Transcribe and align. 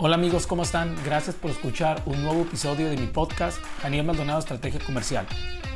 Hola 0.00 0.14
amigos, 0.14 0.46
¿cómo 0.46 0.62
están? 0.62 0.94
Gracias 1.04 1.34
por 1.34 1.50
escuchar 1.50 2.04
un 2.06 2.22
nuevo 2.22 2.42
episodio 2.42 2.88
de 2.88 2.96
mi 2.96 3.08
podcast, 3.08 3.58
Daniel 3.82 4.06
Maldonado 4.06 4.38
Estrategia 4.38 4.78
Comercial. 4.78 5.26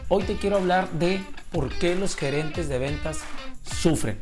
Hoy 0.06 0.22
te 0.22 0.36
quiero 0.36 0.58
hablar 0.58 0.88
de 0.92 1.20
por 1.50 1.70
qué 1.70 1.96
los 1.96 2.14
gerentes 2.14 2.68
de 2.68 2.78
ventas 2.78 3.22
sufren. 3.64 4.20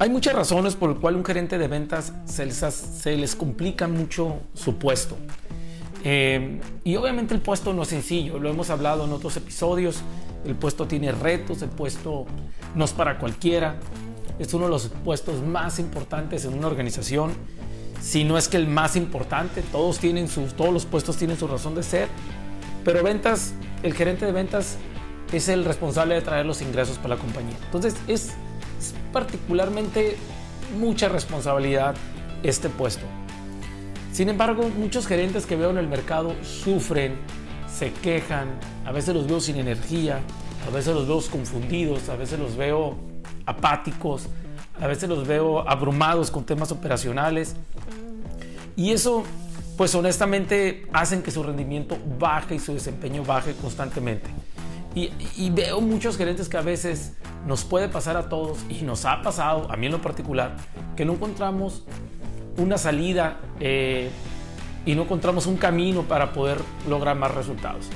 Hay 0.00 0.10
muchas 0.10 0.34
razones 0.34 0.74
por 0.74 0.90
las 0.90 0.98
cuales 0.98 1.18
un 1.18 1.24
gerente 1.24 1.56
de 1.56 1.68
ventas 1.68 2.12
se 2.24 2.44
les, 2.44 2.56
se 2.56 3.16
les 3.16 3.36
complica 3.36 3.86
mucho 3.86 4.40
su 4.54 4.78
puesto. 4.78 5.16
Eh, 6.02 6.60
y 6.82 6.96
obviamente 6.96 7.34
el 7.34 7.40
puesto 7.40 7.72
no 7.72 7.82
es 7.82 7.88
sencillo, 7.88 8.40
lo 8.40 8.50
hemos 8.50 8.68
hablado 8.70 9.04
en 9.04 9.12
otros 9.12 9.36
episodios, 9.36 10.02
el 10.44 10.56
puesto 10.56 10.88
tiene 10.88 11.12
retos, 11.12 11.62
el 11.62 11.68
puesto 11.68 12.26
no 12.74 12.84
es 12.84 12.92
para 12.92 13.18
cualquiera, 13.18 13.76
es 14.40 14.54
uno 14.54 14.64
de 14.64 14.70
los 14.70 14.88
puestos 15.04 15.42
más 15.42 15.78
importantes 15.78 16.46
en 16.46 16.54
una 16.54 16.66
organización, 16.66 17.32
si 18.02 18.24
no 18.24 18.38
es 18.38 18.48
que 18.48 18.56
el 18.56 18.66
más 18.66 18.96
importante, 18.96 19.62
todos, 19.70 19.98
tienen 19.98 20.28
sus, 20.28 20.54
todos 20.54 20.72
los 20.72 20.86
puestos 20.86 21.18
tienen 21.18 21.38
su 21.38 21.46
razón 21.46 21.74
de 21.74 21.82
ser, 21.82 22.08
pero 22.82 23.02
ventas, 23.02 23.52
el 23.82 23.92
gerente 23.92 24.24
de 24.24 24.32
ventas 24.32 24.78
es 25.32 25.48
el 25.48 25.66
responsable 25.66 26.14
de 26.14 26.22
traer 26.22 26.46
los 26.46 26.62
ingresos 26.62 26.96
para 26.96 27.10
la 27.10 27.20
compañía. 27.20 27.56
Entonces 27.66 27.94
es, 28.08 28.30
es 28.78 28.94
particularmente 29.12 30.16
mucha 30.78 31.10
responsabilidad 31.10 31.94
este 32.42 32.70
puesto. 32.70 33.04
Sin 34.12 34.30
embargo, 34.30 34.68
muchos 34.76 35.06
gerentes 35.06 35.44
que 35.44 35.56
veo 35.56 35.70
en 35.70 35.78
el 35.78 35.86
mercado 35.86 36.34
sufren, 36.42 37.16
se 37.72 37.92
quejan, 37.92 38.48
a 38.86 38.92
veces 38.92 39.14
los 39.14 39.26
veo 39.26 39.40
sin 39.40 39.56
energía, 39.56 40.20
a 40.66 40.70
veces 40.70 40.94
los 40.94 41.06
veo 41.06 41.20
confundidos, 41.30 42.08
a 42.08 42.16
veces 42.16 42.38
los 42.38 42.56
veo 42.56 43.09
apáticos, 43.46 44.28
a 44.80 44.86
veces 44.86 45.08
los 45.08 45.26
veo 45.26 45.68
abrumados 45.68 46.30
con 46.30 46.44
temas 46.44 46.72
operacionales. 46.72 47.56
Y 48.76 48.92
eso, 48.92 49.24
pues 49.76 49.94
honestamente, 49.94 50.86
hacen 50.92 51.22
que 51.22 51.30
su 51.30 51.42
rendimiento 51.42 51.98
baje 52.18 52.54
y 52.54 52.58
su 52.58 52.72
desempeño 52.72 53.24
baje 53.24 53.54
constantemente. 53.54 54.30
Y, 54.94 55.50
veo 55.50 55.80
muchos 55.80 56.16
gerentes 56.16 56.48
que 56.48 56.56
a 56.56 56.62
veces 56.62 57.12
nos 57.46 57.64
puede 57.64 57.88
pasar 57.88 58.16
a 58.16 58.28
todos 58.28 58.58
y 58.68 58.82
nos 58.82 59.04
ha 59.04 59.22
pasado, 59.22 59.70
a 59.70 59.76
mí 59.76 59.86
en 59.86 59.92
lo 59.92 60.02
particular, 60.02 60.56
que 60.96 61.04
no 61.04 61.12
encontramos 61.12 61.84
una 62.56 62.76
salida 62.76 63.38
eh, 63.60 64.10
y 64.84 64.96
no 64.96 65.02
encontramos 65.02 65.46
un 65.46 65.56
camino 65.56 66.02
para 66.02 66.32
poder 66.32 66.58
lograr 66.88 67.16
más 67.16 67.32
resultados. 67.32 67.86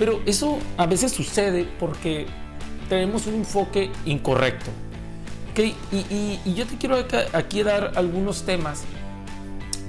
Pero 0.00 0.20
eso 0.26 0.58
a 0.76 0.86
veces 0.86 1.12
sucede 1.12 1.68
porque 1.78 2.26
tenemos 2.88 3.26
un 3.26 3.34
enfoque 3.34 3.90
incorrecto. 4.04 4.70
¿okay? 5.50 5.74
Y, 5.92 6.54
yo 6.54 6.66
te 6.66 6.76
quiero 6.76 6.96
aquí 7.32 7.62
dar 7.62 7.92
algunos 7.96 8.42
temas 8.44 8.82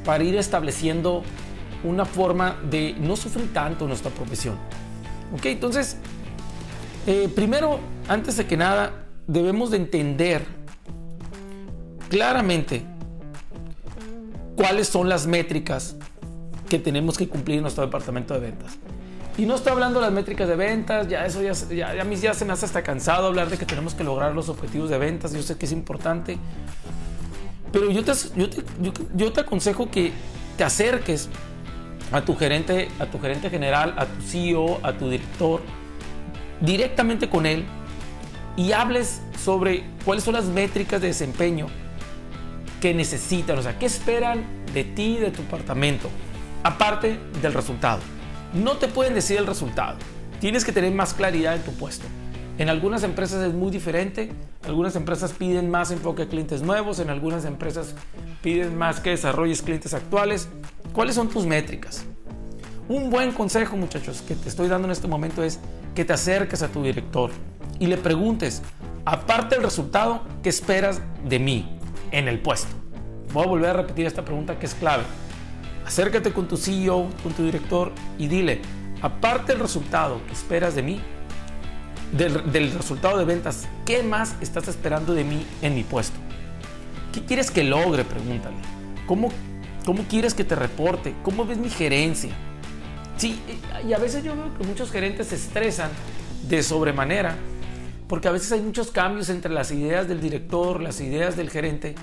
para 0.05 0.23
ir 0.23 0.35
estableciendo 0.35 1.23
una 1.83 2.05
forma 2.05 2.57
de 2.69 2.95
no 2.99 3.15
sufrir 3.15 3.53
tanto 3.53 3.87
nuestra 3.87 4.11
profesión. 4.11 4.55
¿ok? 5.35 5.45
Entonces, 5.45 5.97
eh, 7.05 7.29
primero, 7.33 7.79
antes 8.07 8.37
de 8.37 8.45
que 8.45 8.57
nada, 8.57 9.05
debemos 9.27 9.71
de 9.71 9.77
entender 9.77 10.45
claramente 12.09 12.83
cuáles 14.55 14.87
son 14.87 15.07
las 15.07 15.27
métricas 15.27 15.95
que 16.67 16.79
tenemos 16.79 17.17
que 17.17 17.27
cumplir 17.27 17.57
en 17.57 17.63
nuestro 17.63 17.85
departamento 17.85 18.33
de 18.33 18.39
ventas. 18.39 18.77
Y 19.37 19.45
no 19.45 19.53
estoy 19.53 19.71
hablando 19.71 19.99
de 19.99 20.07
las 20.07 20.13
métricas 20.13 20.47
de 20.47 20.55
ventas, 20.55 21.07
ya 21.07 21.23
eso 21.25 21.43
ya, 21.43 21.53
ya, 21.53 22.03
ya 22.03 22.33
se 22.33 22.43
me 22.43 22.53
hace 22.53 22.65
hasta 22.65 22.81
cansado 22.81 23.27
hablar 23.27 23.49
de 23.49 23.57
que 23.59 23.67
tenemos 23.67 23.93
que 23.93 24.03
lograr 24.03 24.33
los 24.33 24.49
objetivos 24.49 24.89
de 24.89 24.97
ventas, 24.97 25.31
yo 25.31 25.43
sé 25.43 25.57
que 25.57 25.67
es 25.67 25.71
importante, 25.71 26.39
pero 27.71 27.91
yo 27.91 28.03
te, 28.03 28.13
yo 28.35 28.49
te, 28.49 28.63
yo, 29.15 29.31
te 29.31 29.41
aconsejo 29.41 29.91
que 29.91 30.11
te 30.57 30.63
acerques 30.63 31.29
a 32.11 32.21
tu 32.21 32.35
gerente, 32.35 32.87
a 32.97 33.05
tu 33.05 33.19
gerente 33.19 33.51
general, 33.51 33.93
a 33.97 34.07
tu 34.07 34.21
CEO, 34.23 34.79
a 34.81 34.93
tu 34.93 35.07
director, 35.07 35.61
directamente 36.59 37.29
con 37.29 37.45
él 37.45 37.63
y 38.55 38.71
hables 38.71 39.21
sobre 39.39 39.83
cuáles 40.03 40.23
son 40.23 40.33
las 40.33 40.45
métricas 40.45 40.99
de 40.99 41.09
desempeño 41.09 41.67
que 42.81 42.91
necesitan, 42.95 43.59
o 43.59 43.61
sea, 43.61 43.77
qué 43.77 43.85
esperan 43.85 44.43
de 44.73 44.83
ti, 44.83 45.17
de 45.17 45.29
tu 45.29 45.43
departamento, 45.43 46.09
aparte 46.63 47.19
del 47.39 47.53
resultado. 47.53 47.99
No 48.53 48.77
te 48.77 48.87
pueden 48.87 49.13
decir 49.13 49.37
el 49.37 49.47
resultado, 49.47 49.97
tienes 50.39 50.65
que 50.65 50.71
tener 50.71 50.91
más 50.93 51.13
claridad 51.13 51.55
en 51.55 51.61
tu 51.63 51.71
puesto. 51.73 52.05
En 52.57 52.69
algunas 52.69 53.03
empresas 53.03 53.43
es 53.43 53.53
muy 53.53 53.69
diferente, 53.69 54.31
algunas 54.65 54.95
empresas 54.95 55.31
piden 55.31 55.69
más 55.69 55.91
enfoque 55.91 56.23
a 56.23 56.27
clientes 56.27 56.61
nuevos, 56.61 56.99
en 56.99 57.09
algunas 57.09 57.45
empresas 57.45 57.93
piden 58.41 58.77
más 58.77 58.99
que 58.99 59.11
desarrolles 59.11 59.61
clientes 59.61 59.93
actuales. 59.93 60.49
¿Cuáles 60.93 61.15
son 61.15 61.29
tus 61.29 61.45
métricas? 61.45 62.05
Un 62.89 63.09
buen 63.09 63.31
consejo, 63.31 63.77
muchachos, 63.77 64.23
que 64.27 64.33
te 64.35 64.49
estoy 64.49 64.67
dando 64.69 64.87
en 64.87 64.91
este 64.91 65.07
momento 65.07 65.43
es 65.43 65.59
que 65.93 66.05
te 66.05 66.13
acerques 66.13 66.63
a 66.63 66.69
tu 66.69 66.81
director 66.81 67.31
y 67.79 67.87
le 67.87 67.97
preguntes, 67.97 68.63
aparte 69.05 69.55
del 69.55 69.63
resultado, 69.63 70.23
¿qué 70.41 70.49
esperas 70.49 71.01
de 71.27 71.37
mí? 71.39 71.77
en 72.11 72.27
el 72.27 72.39
puesto. 72.39 72.69
Voy 73.33 73.43
a 73.43 73.47
volver 73.47 73.69
a 73.71 73.73
repetir 73.73 74.05
esta 74.05 74.23
pregunta 74.23 74.57
que 74.59 74.65
es 74.65 74.73
clave. 74.73 75.03
Acércate 75.87 76.33
con 76.33 76.49
tu 76.49 76.57
CEO, 76.57 77.07
con 77.23 77.31
tu 77.31 77.45
director 77.45 77.93
y 78.17 78.27
dile, 78.27 78.59
aparte 79.01 79.53
del 79.53 79.61
resultado 79.61 80.19
que 80.27 80.33
esperas 80.33 80.75
de 80.75 80.83
mí, 80.83 80.99
del, 82.11 82.73
resultado 82.73 83.17
de 83.17 83.23
ventas, 83.23 83.69
¿qué 83.85 84.03
más 84.03 84.35
estás 84.41 84.67
esperando 84.67 85.13
de 85.13 85.23
mí 85.23 85.45
en 85.61 85.75
mi 85.75 85.83
puesto? 85.83 86.17
¿Qué 87.13 87.23
quieres 87.23 87.51
que 87.51 87.63
logre? 87.63 88.03
Pregúntale. 88.03 88.57
¿Cómo, 89.05 89.29
cómo 89.85 90.03
quieres 90.09 90.33
que 90.33 90.43
te 90.43 90.55
reporte? 90.55 91.15
¿Cómo 91.23 91.45
ves 91.45 91.57
mi 91.57 91.69
gerencia? 91.69 92.31
Sí, 93.15 93.39
y 93.87 93.93
a 93.93 93.97
veces 93.97 94.25
yo 94.25 94.35
veo 94.35 94.57
que 94.57 94.65
muchos 94.65 94.91
gerentes 94.91 95.27
se 95.27 95.35
estresan 95.35 95.89
de 96.49 96.63
sobremanera 96.63 97.37
porque 98.09 98.27
a 98.27 98.31
veces 98.31 98.51
hay 98.51 98.59
muchos 98.59 98.91
cambios 98.91 99.29
entre 99.29 99.53
las 99.53 99.71
ideas 99.71 100.09
del 100.09 100.19
director, 100.19 100.81
las 100.81 100.99
ideas 100.99 101.37
del 101.37 101.49
gerente 101.49 101.95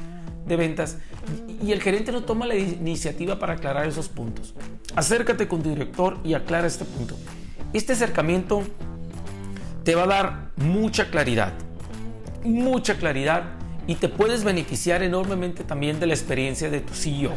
de 0.47 0.57
ventas 0.57 0.99
y 1.63 1.73
el 1.73 1.81
gerente 1.81 2.13
no 2.13 2.23
toma 2.25 2.47
la 2.47 2.57
iniciativa 2.57 3.39
para 3.39 3.55
aclarar 3.55 3.87
esos 3.87 4.09
puntos. 4.09 4.55
Acércate 4.95 5.49
con 5.49 5.63
tu 5.63 5.71
director 5.71 6.19
y 6.25 6.35
aclara 6.35 6.67
este 6.67 6.85
punto. 6.85 7.17
Este 7.73 7.95
acercamiento 7.95 8.63
te 9.83 9.95
va 9.95 10.05
a 10.05 10.07
dar 10.07 10.51
mucha 10.57 11.11
claridad, 11.11 11.53
mucha 12.45 12.97
claridad 12.97 13.45
y 13.87 13.97
te 13.97 14.09
puedes 14.09 14.45
beneficiar 14.45 15.03
enormemente 15.03 15.65
también 15.65 16.01
de 16.01 16.07
la 16.07 16.15
experiencia 16.15 16.71
de 16.71 16.81
tu 16.81 16.95
CEO. 16.95 17.33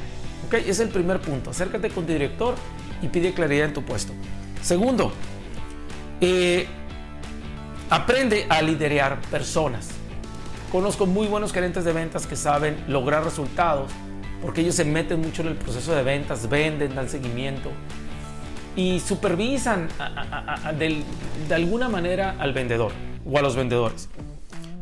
¿Ok? 0.46 0.56
Es 0.66 0.80
el 0.80 0.90
primer 0.90 1.20
punto. 1.20 1.50
Acércate 1.50 1.90
con 1.90 2.06
tu 2.06 2.14
director 2.14 2.56
y 3.02 3.08
pide 3.08 3.34
claridad 3.34 3.68
en 3.68 3.74
tu 3.74 3.84
puesto. 3.84 4.14
Segundo, 4.62 5.12
eh, 6.22 6.68
Aprende 7.90 8.46
a 8.50 8.62
liderar 8.62 9.22
personas. 9.32 9.88
Conozco 10.72 11.06
muy 11.06 11.28
buenos 11.28 11.54
gerentes 11.54 11.86
de 11.86 11.94
ventas 11.94 12.28
que 12.28 12.36
saben 12.36 12.84
lograr 12.88 13.24
resultados 13.24 13.90
porque 14.42 14.62
ellos 14.62 14.76
se 14.76 14.86
meten 14.86 15.22
mucho 15.22 15.42
en 15.42 15.50
el 15.50 15.56
proceso 15.56 15.96
de 15.96 16.04
ventas, 16.04 16.50
venden, 16.50 16.94
dan 16.94 17.10
seguimiento 17.10 17.72
y 18.76 19.00
supervisan 19.00 19.88
de, 20.78 21.04
alguna 21.54 21.90
manera 21.90 22.36
al 22.38 22.54
vendedor 22.54 22.92
o 23.26 23.38
a 23.38 23.42
los 23.42 23.56
vendedores, 23.56 24.10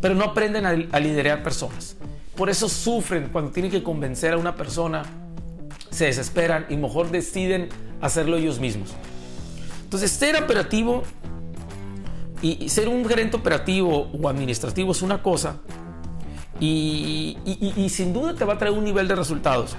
pero 0.02 0.16
no 0.16 0.26
aprenden 0.26 0.66
a, 0.66 0.70
a 0.70 1.00
liderar 1.00 1.44
personas. 1.44 1.96
Por 2.36 2.50
eso 2.50 2.68
sufren 2.68 3.30
cuando 3.32 3.52
tienen 3.52 3.72
que 3.72 3.82
convencer 3.82 4.34
a 4.34 4.38
una 4.38 4.56
persona, 4.56 5.04
se 5.92 6.06
desesperan 6.06 6.66
y 6.70 6.76
mejor 6.76 7.12
deciden 7.12 7.70
hacerlo 8.02 8.36
ellos 8.36 8.60
mismos. 8.60 8.94
Entonces, 9.84 10.12
ser 10.12 10.36
operativo 10.36 11.04
y, 12.42 12.70
ser 12.70 12.90
un 12.90 13.06
gerente 13.06 13.38
operativo 13.38 14.10
o 14.12 14.30
administrativo 14.30 14.92
es 14.92 15.02
una 15.02 15.24
cosa 15.24 15.58
y, 16.60 17.38
sin 17.90 18.14
duda 18.14 18.34
te 18.34 18.46
va 18.46 18.54
a 18.54 18.58
traer 18.58 18.74
un 18.74 18.84
nivel 18.84 19.08
de 19.08 19.16
resultados, 19.16 19.76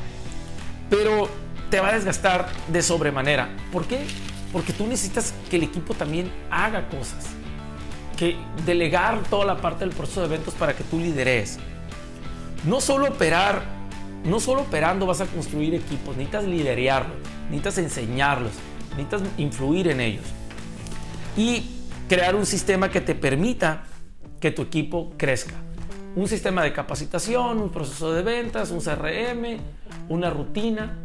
pero 0.90 1.28
te 1.70 1.80
va 1.80 1.88
a 1.88 1.92
desgastar 1.94 2.48
de 2.68 2.82
sobremanera. 2.82 3.48
¿Por 3.72 3.86
qué? 3.86 4.04
Porque 4.52 4.72
tú 4.72 4.86
necesitas 4.86 5.34
que 5.50 5.56
el 5.56 5.64
equipo 5.64 5.94
también 5.94 6.30
haga 6.50 6.88
cosas, 6.88 7.26
que 8.16 8.36
delegar 8.64 9.22
toda 9.24 9.44
la 9.44 9.56
parte 9.56 9.84
del 9.84 9.94
proceso 9.94 10.20
de 10.20 10.26
eventos 10.26 10.54
para 10.54 10.74
que 10.74 10.84
tú 10.84 10.98
lideres. 10.98 11.58
No 12.64 12.80
solo 12.80 13.08
operar, 13.08 13.62
no 14.24 14.40
solo 14.40 14.62
operando 14.62 15.06
vas 15.06 15.20
a 15.20 15.26
construir 15.26 15.74
equipos, 15.74 16.16
necesitas 16.16 16.44
liderarlos, 16.44 17.16
necesitas 17.50 17.78
enseñarlos, 17.78 18.52
necesitas 18.96 19.22
influir 19.38 19.88
en 19.88 20.00
ellos. 20.00 20.24
Y 21.36 21.70
crear 22.08 22.34
un 22.34 22.46
sistema 22.46 22.90
que 22.90 23.00
te 23.00 23.14
permita 23.14 23.84
que 24.40 24.50
tu 24.50 24.62
equipo 24.62 25.12
crezca. 25.16 25.54
Un 26.16 26.28
sistema 26.28 26.62
de 26.62 26.72
capacitación, 26.72 27.60
un 27.60 27.68
proceso 27.68 28.10
de 28.10 28.22
ventas, 28.22 28.70
un 28.70 28.80
CRM, 28.80 29.58
una 30.08 30.30
rutina. 30.30 30.96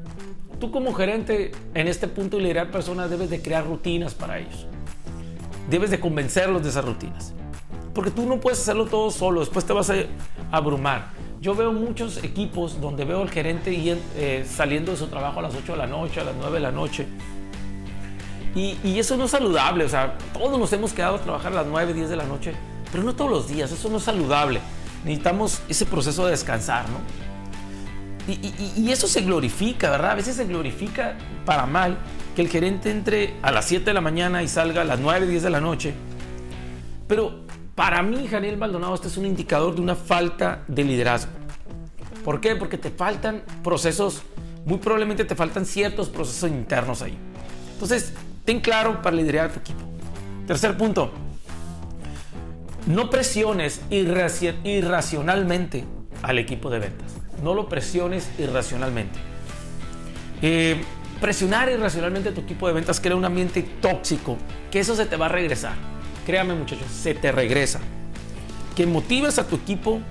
Tú 0.57 0.71
como 0.71 0.93
gerente 0.93 1.51
en 1.73 1.89
este 1.89 2.07
punto 2.07 2.37
de 2.37 2.43
liderar 2.43 2.71
personas 2.71 3.09
debes 3.09 3.29
de 3.29 3.41
crear 3.41 3.65
rutinas 3.65 4.13
para 4.13 4.39
ellos. 4.39 4.67
Debes 5.69 5.91
de 5.91 5.99
convencerlos 5.99 6.63
de 6.63 6.69
esas 6.69 6.85
rutinas. 6.85 7.33
Porque 7.93 8.09
tú 8.09 8.25
no 8.25 8.39
puedes 8.39 8.61
hacerlo 8.61 8.85
todo 8.85 9.11
solo, 9.11 9.41
después 9.41 9.65
te 9.65 9.73
vas 9.73 9.89
a 9.89 9.95
abrumar. 10.49 11.09
Yo 11.41 11.55
veo 11.55 11.73
muchos 11.73 12.23
equipos 12.23 12.79
donde 12.79 13.03
veo 13.03 13.21
al 13.21 13.29
gerente 13.29 13.73
eh, 14.15 14.45
saliendo 14.49 14.93
de 14.93 14.97
su 14.97 15.07
trabajo 15.07 15.39
a 15.39 15.41
las 15.41 15.53
8 15.53 15.73
de 15.73 15.77
la 15.77 15.87
noche, 15.87 16.21
a 16.21 16.23
las 16.23 16.35
9 16.39 16.53
de 16.53 16.59
la 16.61 16.71
noche. 16.71 17.05
Y, 18.55 18.77
y, 18.81 18.97
eso 18.97 19.17
no 19.17 19.25
es 19.25 19.31
saludable. 19.31 19.83
O 19.83 19.89
sea, 19.89 20.17
todos 20.33 20.57
nos 20.57 20.71
hemos 20.71 20.93
quedado 20.93 21.15
a 21.15 21.19
trabajar 21.19 21.51
a 21.51 21.55
las 21.55 21.65
9, 21.65 21.93
10 21.93 22.09
de 22.09 22.15
la 22.15 22.23
noche, 22.23 22.53
pero 22.93 23.03
no 23.03 23.13
todos 23.13 23.29
los 23.29 23.49
días. 23.49 23.73
Eso 23.73 23.89
no 23.89 23.97
es 23.97 24.03
saludable. 24.03 24.61
Necesitamos 25.03 25.61
ese 25.67 25.85
proceso 25.85 26.25
de 26.25 26.31
descansar, 26.31 26.85
¿no? 26.89 26.99
Y, 28.27 28.91
eso 28.91 29.07
se 29.07 29.21
glorifica, 29.21 29.89
¿verdad? 29.89 30.11
A 30.11 30.15
veces 30.15 30.35
se 30.35 30.45
glorifica 30.45 31.15
para 31.45 31.65
mal 31.65 31.97
que 32.35 32.41
el 32.41 32.49
gerente 32.49 32.91
entre 32.91 33.35
a 33.41 33.51
las 33.51 33.65
7 33.65 33.85
de 33.85 33.93
la 33.93 34.01
mañana 34.01 34.43
y 34.43 34.47
salga 34.47 34.81
a 34.81 34.85
las 34.85 34.99
9, 34.99 35.27
10 35.27 35.43
de 35.43 35.49
la 35.49 35.59
noche. 35.59 35.93
Pero 37.07 37.41
para 37.75 38.03
mí, 38.03 38.27
Janiel 38.27 38.57
Maldonado, 38.57 38.93
este 38.93 39.07
es 39.07 39.17
un 39.17 39.25
indicador 39.25 39.75
de 39.75 39.81
una 39.81 39.95
falta 39.95 40.63
de 40.67 40.83
liderazgo. 40.83 41.31
¿Por 42.23 42.39
qué? 42.39 42.55
Porque 42.55 42.77
te 42.77 42.91
faltan 42.91 43.43
procesos, 43.63 44.21
muy 44.65 44.77
probablemente 44.77 45.25
te 45.25 45.35
faltan 45.35 45.65
ciertos 45.65 46.07
procesos 46.09 46.49
internos 46.49 47.01
ahí. 47.01 47.17
Entonces, 47.73 48.13
ten 48.45 48.59
claro 48.61 49.01
para 49.01 49.15
liderar 49.15 49.51
tu 49.51 49.59
equipo. 49.59 49.81
Tercer 50.45 50.77
punto, 50.77 51.11
no 52.93 53.09
presiones 53.09 53.81
irracionalmente 53.89 55.85
al 56.21 56.39
equipo 56.39 56.69
de 56.69 56.79
ventas 56.79 57.21
no 57.43 57.53
lo 57.53 57.67
presiones 57.67 58.29
irracionalmente. 58.37 59.19
Eh, 60.41 60.81
presionar 61.19 61.69
irracionalmente 61.69 62.29
a 62.29 62.33
tu 62.33 62.41
equipo 62.41 62.67
de 62.67 62.73
ventas 62.73 62.99
crea 62.99 63.15
un 63.15 63.25
ambiente 63.25 63.63
tóxico, 63.81 64.37
que 64.71 64.79
eso 64.79 64.95
se 64.95 65.05
te 65.05 65.15
va 65.15 65.27
a 65.27 65.29
regresar. 65.29 65.73
Créame 66.25 66.53
muchachos, 66.53 66.87
se 66.87 67.13
te 67.13 67.31
regresa. 67.31 67.79
Que 68.75 68.85
motives 68.85 69.39
a 69.39 69.47
tu 69.47 69.55
equipo, 69.55 70.01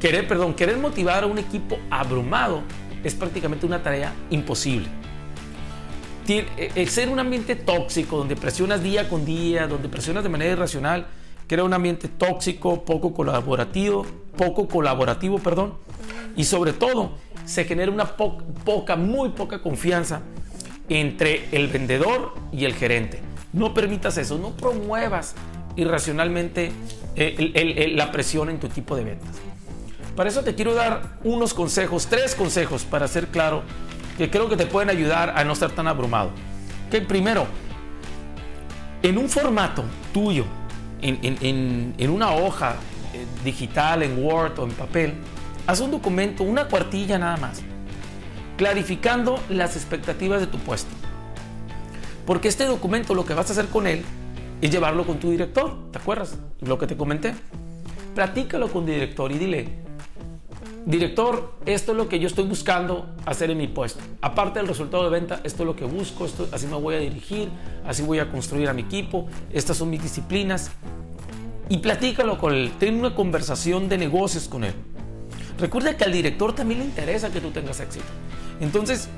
querer, 0.00 0.26
perdón, 0.26 0.54
querer 0.54 0.78
motivar 0.78 1.24
a 1.24 1.26
un 1.26 1.38
equipo 1.38 1.78
abrumado 1.90 2.62
es 3.04 3.14
prácticamente 3.14 3.66
una 3.66 3.82
tarea 3.82 4.12
imposible. 4.30 4.88
Eh, 6.28 6.70
el 6.76 6.88
ser 6.88 7.08
un 7.08 7.18
ambiente 7.18 7.56
tóxico, 7.56 8.16
donde 8.16 8.36
presionas 8.36 8.82
día 8.82 9.08
con 9.08 9.24
día, 9.24 9.66
donde 9.66 9.88
presionas 9.88 10.22
de 10.22 10.28
manera 10.28 10.52
irracional, 10.52 11.06
crea 11.52 11.64
un 11.64 11.74
ambiente 11.74 12.08
tóxico, 12.08 12.82
poco 12.82 13.12
colaborativo, 13.12 14.06
poco 14.38 14.66
colaborativo, 14.66 15.38
perdón, 15.38 15.74
y 16.34 16.44
sobre 16.44 16.72
todo 16.72 17.10
se 17.44 17.66
genera 17.66 17.92
una 17.92 18.06
poca, 18.16 18.96
muy 18.96 19.28
poca 19.28 19.60
confianza 19.60 20.22
entre 20.88 21.44
el 21.52 21.68
vendedor 21.68 22.32
y 22.52 22.64
el 22.64 22.72
gerente. 22.72 23.20
No 23.52 23.74
permitas 23.74 24.16
eso, 24.16 24.38
no 24.38 24.52
promuevas 24.52 25.34
irracionalmente 25.76 26.72
eh, 27.16 27.92
la 27.96 28.10
presión 28.12 28.48
en 28.48 28.58
tu 28.58 28.66
equipo 28.66 28.96
de 28.96 29.04
ventas. 29.04 29.36
Para 30.16 30.30
eso 30.30 30.42
te 30.42 30.54
quiero 30.54 30.72
dar 30.72 31.18
unos 31.22 31.52
consejos, 31.52 32.06
tres 32.06 32.34
consejos 32.34 32.84
para 32.84 33.06
ser 33.08 33.26
claro, 33.28 33.62
que 34.16 34.30
creo 34.30 34.48
que 34.48 34.56
te 34.56 34.64
pueden 34.64 34.88
ayudar 34.88 35.34
a 35.36 35.44
no 35.44 35.52
estar 35.52 35.70
tan 35.72 35.86
abrumado. 35.86 36.30
Que 36.90 37.02
primero, 37.02 37.44
en 39.02 39.18
un 39.18 39.28
formato 39.28 39.84
tuyo, 40.14 40.46
en 41.02 42.10
una 42.10 42.32
hoja 42.32 42.76
eh, 43.14 43.26
digital, 43.44 44.02
en 44.02 44.24
Word 44.24 44.58
o 44.58 44.64
en 44.64 44.70
papel, 44.70 45.14
haz 45.66 45.80
un 45.80 45.90
documento, 45.90 46.44
una 46.44 46.66
cuartilla 46.66 47.18
nada 47.18 47.36
más, 47.36 47.60
clarificando 48.56 49.38
las 49.50 49.76
expectativas 49.76 50.40
de 50.40 50.46
tu 50.46 50.58
puesto. 50.58 50.90
Porque 52.24 52.48
este 52.48 52.64
documento 52.64 53.14
lo 53.14 53.26
que 53.26 53.34
vas 53.34 53.50
a 53.50 53.52
hacer 53.52 53.66
con 53.66 53.86
él 53.86 54.02
es 54.62 54.70
llevarlo 54.70 55.04
con 55.04 55.18
tu 55.18 55.30
director, 55.30 55.76
¿te 55.90 55.98
acuerdas? 55.98 56.38
Lo 56.60 56.78
que 56.78 56.86
te 56.86 56.96
comenté. 56.96 57.34
Platícalo 58.14 58.68
con 58.68 58.86
tu 58.86 58.92
director 58.92 59.30
y 59.32 59.38
dile, 59.38 59.68
director, 60.86 61.54
esto 61.66 61.92
es 61.92 61.98
lo 61.98 62.08
que 62.08 62.18
yo 62.18 62.28
estoy 62.28 62.44
buscando 62.44 63.14
hacer 63.26 63.50
en 63.50 63.58
mi 63.58 63.68
puesto. 63.68 64.00
Aparte 64.20 64.58
del 64.58 64.68
resultado 64.68 65.04
de 65.04 65.10
venta, 65.10 65.40
esto 65.44 65.64
es 65.64 65.66
lo 65.66 65.76
que 65.76 65.84
busco, 65.84 66.24
esto, 66.24 66.48
así 66.52 66.66
me 66.66 66.76
voy 66.76 66.94
a 66.94 66.98
dirigir, 66.98 67.48
así 67.86 68.02
voy 68.02 68.20
a 68.20 68.30
construir 68.30 68.68
a 68.68 68.72
mi 68.72 68.82
equipo, 68.82 69.26
estas 69.52 69.76
son 69.76 69.90
mis 69.90 70.02
disciplinas. 70.02 70.70
Y 71.68 71.78
platícalo 71.78 72.38
con 72.38 72.54
él, 72.54 72.72
ten 72.78 72.98
una 72.98 73.14
conversación 73.14 73.88
de 73.88 73.98
negocios 73.98 74.48
con 74.48 74.64
él. 74.64 74.74
Recuerda 75.58 75.96
que 75.96 76.04
al 76.04 76.12
director 76.12 76.54
también 76.54 76.80
le 76.80 76.86
interesa 76.86 77.30
que 77.30 77.40
tú 77.40 77.50
tengas 77.50 77.80
éxito. 77.80 78.04
Entonces, 78.60 79.08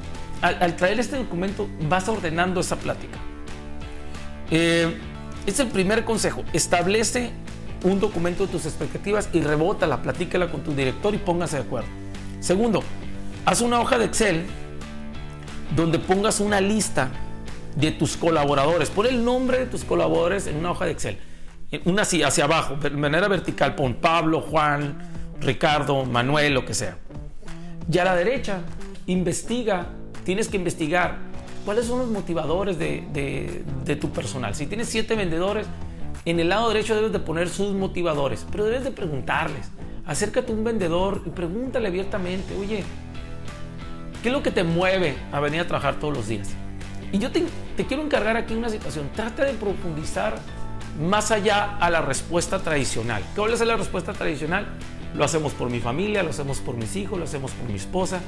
al, 0.40 0.76
traer 0.76 1.00
este 1.00 1.16
documento, 1.16 1.68
vas 1.88 2.08
ordenando 2.08 2.60
esa 2.60 2.76
plática. 2.76 3.18
Eh, 4.50 4.94
es 5.46 5.58
el 5.60 5.68
primer 5.68 6.04
consejo. 6.04 6.44
Establece 6.52 7.30
un 7.82 8.00
documento 8.00 8.46
de 8.46 8.52
tus 8.52 8.66
expectativas 8.66 9.28
y 9.32 9.40
rebótala, 9.40 10.02
platícala 10.02 10.50
con 10.50 10.62
tu 10.62 10.74
director 10.74 11.14
y 11.14 11.18
póngase 11.18 11.56
de 11.56 11.62
acuerdo. 11.62 11.88
Segundo, 12.40 12.82
haz 13.44 13.60
una 13.60 13.80
hoja 13.80 13.98
de 13.98 14.06
Excel 14.06 14.44
donde 15.74 15.98
pongas 15.98 16.40
una 16.40 16.60
lista 16.60 17.10
de 17.76 17.90
tus 17.90 18.16
colaboradores. 18.16 18.90
Pon 18.90 19.06
el 19.06 19.24
nombre 19.24 19.58
de 19.58 19.66
tus 19.66 19.84
colaboradores 19.84 20.46
en 20.46 20.56
una 20.56 20.70
hoja 20.70 20.86
de 20.86 20.92
Excel. 20.92 21.18
Una 21.84 22.02
así, 22.02 22.22
hacia 22.22 22.44
abajo, 22.44 22.76
de 22.76 22.90
manera 22.90 23.28
vertical. 23.28 23.74
Pon 23.74 23.94
Pablo, 23.94 24.40
Juan, 24.40 24.98
Ricardo, 25.40 26.04
Manuel, 26.04 26.54
lo 26.54 26.64
que 26.64 26.74
sea. 26.74 26.96
Y 27.90 27.98
a 27.98 28.04
la 28.04 28.16
derecha, 28.16 28.60
investiga, 29.06 29.86
tienes 30.24 30.48
que 30.48 30.56
investigar 30.56 31.18
cuáles 31.64 31.86
son 31.86 31.98
los 31.98 32.08
motivadores 32.08 32.78
de, 32.78 33.98
tu 34.00 34.10
personal. 34.10 34.54
Si 34.54 34.66
tienes 34.66 34.88
siete 34.88 35.14
vendedores, 35.14 35.66
en 36.24 36.40
el 36.40 36.48
lado 36.48 36.68
derecho 36.68 36.94
debes 36.94 37.12
de 37.12 37.18
poner 37.18 37.48
sus 37.48 37.74
motivadores, 37.74 38.46
pero 38.50 38.64
debes 38.64 38.84
de 38.84 38.90
preguntarles. 38.90 39.68
Acércate 40.06 40.52
a 40.52 40.54
un 40.54 40.64
vendedor 40.64 41.22
y 41.26 41.30
pregúntale 41.30 41.88
abiertamente, 41.88 42.54
oye, 42.56 42.84
¿qué 44.22 44.28
es 44.28 44.32
lo 44.32 44.42
que 44.42 44.50
te 44.50 44.64
mueve 44.64 45.16
a 45.32 45.40
venir 45.40 45.60
a 45.60 45.66
trabajar 45.66 45.98
todos 45.98 46.14
los 46.14 46.28
días? 46.28 46.50
Y 47.12 47.18
yo 47.18 47.30
te 47.30 47.44
quiero 47.86 48.02
encargar 48.02 48.36
aquí 48.36 48.54
una 48.54 48.68
situación. 48.68 49.08
Trata 49.14 49.44
de 49.44 49.52
profundizar 49.52 50.34
más 51.00 51.30
allá 51.30 51.76
a 51.78 51.90
la 51.90 52.00
respuesta 52.00 52.60
tradicional. 52.60 53.22
¿Cuál 53.34 53.52
es 53.52 53.60
la 53.60 53.76
respuesta 53.76 54.12
tradicional? 54.12 54.66
Lo 55.14 55.24
hacemos 55.24 55.52
por 55.52 55.70
mi 55.70 55.80
familia, 55.80 56.22
lo 56.22 56.30
hacemos 56.30 56.58
por 56.58 56.76
mis 56.76 56.94
hijos, 56.96 57.18
lo 57.18 57.24
hacemos 57.24 57.52
por 57.52 57.68
mi 57.68 57.76
esposa. 57.76 58.20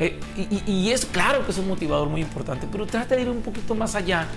Eh, 0.00 0.18
y, 0.66 0.90
es 0.90 1.06
claro 1.06 1.44
que 1.44 1.50
es 1.50 1.58
un 1.58 1.66
motivador 1.66 2.08
muy 2.08 2.20
importante, 2.20 2.68
pero 2.70 2.86
trata 2.86 3.16
de 3.16 3.22
ir 3.22 3.28
un 3.28 3.42
poquito 3.42 3.74
más 3.74 3.96
allá, 3.96 4.28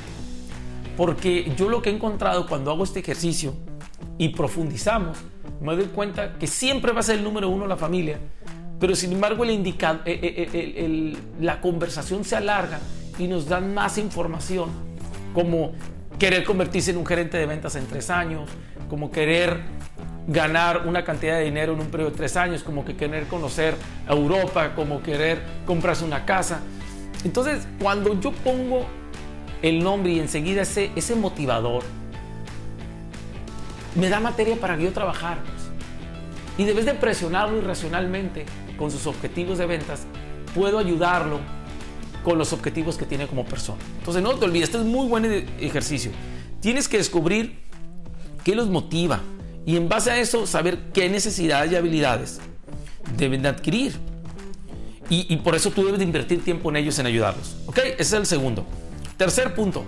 porque 0.98 1.54
yo 1.56 1.69
lo 1.69 1.83
que 1.83 1.92
he 1.92 1.94
encontrado 1.94 2.48
cuando 2.48 2.72
hago 2.72 2.83
este 2.83 3.00
ejercicio 3.00 3.54
y 4.18 4.30
profundizamos, 4.30 5.19
me 5.62 5.75
doy 5.75 5.86
cuenta 5.86 6.39
que 6.39 6.48
siempre 6.48 6.92
va 6.94 7.01
a 7.01 7.04
ser 7.04 7.19
el 7.19 7.24
número 7.24 7.48
uno 7.50 7.68
la 7.68 7.78
familia, 7.78 8.18
pero 8.80 8.95
sin 8.95 9.12
embargo 9.12 9.44
el 9.44 9.52
eh, 9.52 10.00
eh, 10.06 11.18
la 11.40 11.61
conversación 11.61 12.23
se 12.26 12.35
alarga 12.35 12.80
y 13.19 13.28
nos 13.28 13.47
dan 13.47 13.71
más 13.76 14.00
información, 14.00 14.71
como 15.35 15.73
querer 16.21 16.44
convertirse 16.44 16.92
en 16.92 16.97
un 16.97 17.06
gerente 17.07 17.35
de 17.35 17.47
ventas 17.47 17.75
en 17.75 17.87
tres 17.87 18.11
años, 18.11 18.47
como 18.92 19.09
querer 19.09 19.59
ganar 20.28 20.85
una 20.85 21.04
cantidad 21.04 21.40
de 21.40 21.45
dinero 21.45 21.73
en 21.73 21.80
un 21.80 21.87
periodo 21.87 22.11
de 22.11 22.18
tres 22.18 22.37
años, 22.37 22.61
como 22.61 22.85
que 22.85 22.95
querer 22.95 23.25
conocer 23.25 23.73
Europa, 24.07 24.75
como 24.75 25.01
querer 25.01 25.42
comprarse 25.66 26.06
una 26.06 26.23
casa. 26.23 26.59
Entonces, 27.23 27.68
cuando 27.80 28.19
yo 28.19 28.31
pongo 28.31 28.85
el 29.63 29.83
nombre 29.83 30.11
y 30.11 30.19
enseguida 30.19 30.61
ese, 30.61 30.92
ese 30.95 31.16
motivador, 31.16 31.81
me 33.95 34.07
da 34.07 34.19
materia 34.19 34.57
para 34.57 34.78
yo 34.78 34.94
trabajar. 34.94 35.40
Y 36.56 36.66
debes 36.66 36.85
de 36.85 36.94
presionarlo 36.94 37.57
irracionalmente 37.57 38.45
con 38.78 38.92
sus 38.92 39.07
objetivos 39.07 39.57
de 39.57 39.66
ventas, 39.66 40.06
puedo 40.54 40.78
ayudarlo 40.78 41.40
con 42.23 42.37
los 42.37 42.54
objetivos 42.54 42.97
que 42.97 43.06
tiene 43.06 43.28
como 43.28 43.45
persona. 43.45 43.80
Entonces, 43.99 44.21
no 44.21 44.35
te 44.35 44.45
olvides, 44.45 44.69
este 44.69 44.78
es 44.80 44.85
muy 44.85 45.07
buen 45.07 45.25
ejercicio. 45.59 46.11
Tienes 46.59 46.87
que 46.87 46.97
descubrir 46.97 47.59
qué 48.44 48.56
los 48.56 48.69
motiva, 48.69 49.21
y 49.66 49.75
en 49.78 49.90
base 49.90 50.11
a 50.11 50.19
eso 50.19 50.47
saber 50.47 50.80
qué 50.94 51.09
necesidades 51.09 51.71
y 51.71 51.75
habilidades 51.75 52.40
deben 53.18 53.42
de 53.42 53.49
adquirir. 53.49 53.94
Y, 55.13 55.35
por 55.37 55.56
eso 55.56 55.71
tú 55.71 55.83
debes 55.83 55.99
de 55.99 56.06
invertir 56.06 56.42
tiempo 56.42 56.69
en 56.69 56.78
ellos, 56.78 56.97
en 56.97 57.06
ayudarlos. 57.06 57.57
¿Ok? 57.66 57.80
Ese 57.80 58.01
es 58.01 58.13
el 58.13 58.25
segundo. 58.25 58.66
Tercer 59.18 59.54
punto. 59.54 59.83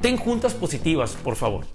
Ten 0.00 0.16
juntas 0.16 0.54
positivas, 0.54 1.18
por 1.22 1.36
favor. 1.36 1.66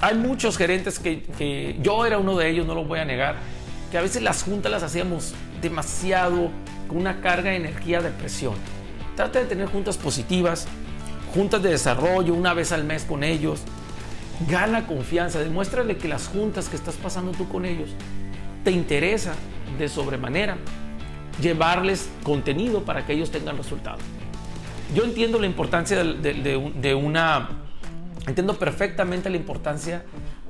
Hay 0.00 0.14
muchos 0.14 0.56
gerentes 0.56 0.98
que, 0.98 1.24
que 1.36 1.78
yo 1.82 2.06
era 2.06 2.16
uno 2.16 2.38
de 2.38 2.48
ellos, 2.48 2.66
no 2.66 2.74
lo 2.74 2.86
voy 2.86 3.00
a 3.00 3.04
negar, 3.04 3.36
que 3.92 3.98
a 3.98 4.02
veces 4.02 4.22
las 4.22 4.42
juntas 4.42 4.72
las 4.72 4.82
hacíamos 4.82 5.34
demasiado 5.60 6.50
con 6.88 6.96
una 6.96 7.20
carga 7.20 7.50
de 7.50 7.56
energía 7.56 8.00
de 8.00 8.10
presión. 8.10 8.54
Trata 9.14 9.38
de 9.38 9.44
tener 9.44 9.68
juntas 9.68 9.98
positivas, 9.98 10.66
juntas 11.34 11.62
de 11.62 11.68
desarrollo 11.68 12.32
una 12.32 12.54
vez 12.54 12.72
al 12.72 12.84
mes 12.84 13.04
con 13.04 13.22
ellos, 13.22 13.60
Gana 14.48 14.86
confianza, 14.86 15.38
demuéstrale 15.38 15.98
que 15.98 16.08
las 16.08 16.26
juntas 16.26 16.68
que 16.68 16.74
estás 16.74 16.96
pasando 16.96 17.32
tú 17.32 17.48
con 17.48 17.64
ellos 17.64 17.90
te 18.64 18.72
interesa 18.72 19.34
de 19.78 19.88
sobremanera 19.88 20.56
llevarles 21.40 22.08
contenido 22.24 22.82
para 22.82 23.06
que 23.06 23.12
ellos 23.12 23.30
tengan 23.30 23.56
resultados. 23.56 24.00
Yo 24.94 25.04
entiendo 25.04 25.38
la 25.38 25.46
importancia 25.46 26.02
de, 26.02 26.94
una 26.94 27.50
Entiendo 28.26 28.54
perfectamente 28.54 29.30
la 29.30 29.36
importancia 29.36 30.04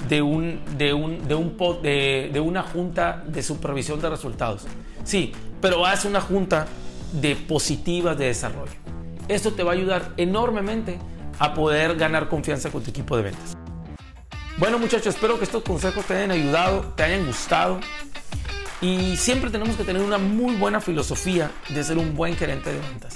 de, 0.08 0.22
un, 0.22 0.60
de, 0.76 0.92
un, 0.92 1.26
de, 1.26 1.34
un, 1.34 1.56
de, 1.82 2.30
de 2.32 2.40
una 2.40 2.62
junta 2.62 3.22
de 3.26 3.42
supervisión 3.42 4.00
de 4.00 4.10
resultados. 4.10 4.62
Sí, 5.04 5.32
pero 5.60 5.84
haz 5.86 6.04
una 6.04 6.20
junta 6.20 6.66
de 7.12 7.36
positivas 7.36 8.16
de 8.18 8.26
desarrollo. 8.26 8.72
Esto 9.28 9.52
te 9.52 9.62
va 9.62 9.72
a 9.72 9.74
ayudar 9.74 10.12
enormemente 10.16 10.98
a 11.38 11.54
poder 11.54 11.96
ganar 11.96 12.28
confianza 12.28 12.70
con 12.70 12.82
tu 12.82 12.90
equipo 12.90 13.16
de 13.16 13.24
ventas. 13.24 13.56
Bueno 14.58 14.78
muchachos, 14.78 15.14
espero 15.14 15.38
que 15.38 15.44
estos 15.44 15.62
consejos 15.62 16.04
te 16.04 16.14
hayan 16.14 16.30
ayudado, 16.30 16.92
te 16.96 17.02
hayan 17.02 17.26
gustado. 17.26 17.80
Y 18.80 19.16
siempre 19.16 19.50
tenemos 19.50 19.76
que 19.76 19.84
tener 19.84 20.02
una 20.02 20.18
muy 20.18 20.56
buena 20.56 20.80
filosofía 20.80 21.50
de 21.68 21.84
ser 21.84 21.98
un 21.98 22.14
buen 22.14 22.36
gerente 22.36 22.72
de 22.72 22.80
ventas. 22.80 23.14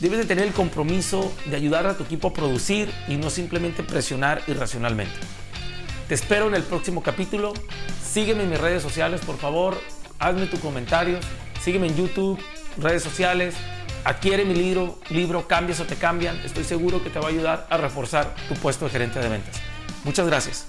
Debes 0.00 0.18
de 0.18 0.24
tener 0.24 0.46
el 0.46 0.52
compromiso 0.52 1.32
de 1.46 1.54
ayudar 1.54 1.86
a 1.86 1.96
tu 1.96 2.04
equipo 2.04 2.28
a 2.28 2.32
producir 2.32 2.90
y 3.06 3.16
no 3.16 3.30
simplemente 3.30 3.82
presionar 3.82 4.42
irracionalmente. 4.48 5.14
Te 6.08 6.14
espero 6.14 6.48
en 6.48 6.54
el 6.54 6.62
próximo 6.62 7.02
capítulo. 7.02 7.52
Sígueme 8.02 8.42
en 8.42 8.50
mis 8.50 8.60
redes 8.60 8.82
sociales, 8.82 9.20
por 9.24 9.38
favor. 9.38 9.80
Hazme 10.18 10.46
tus 10.46 10.60
comentarios. 10.60 11.24
Sígueme 11.62 11.86
en 11.86 11.96
YouTube, 11.96 12.38
redes 12.78 13.02
sociales. 13.02 13.54
Adquiere 14.04 14.44
mi 14.44 14.54
libro, 14.54 14.98
libro 15.10 15.46
Cambias 15.46 15.80
o 15.80 15.84
te 15.84 15.94
cambian. 15.94 16.36
Estoy 16.44 16.64
seguro 16.64 17.02
que 17.02 17.10
te 17.10 17.18
va 17.18 17.26
a 17.26 17.30
ayudar 17.30 17.66
a 17.70 17.76
reforzar 17.76 18.34
tu 18.48 18.54
puesto 18.54 18.86
de 18.86 18.90
gerente 18.90 19.20
de 19.20 19.28
ventas. 19.28 19.60
Muchas 20.04 20.26
gracias. 20.26 20.66